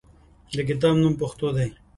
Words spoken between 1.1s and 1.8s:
"پښتو" دی.